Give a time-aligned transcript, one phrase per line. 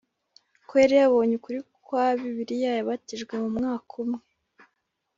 [0.67, 4.23] Ko yari yabonye ukuri kwa bibiliya yabatijwe mu mwaka umwe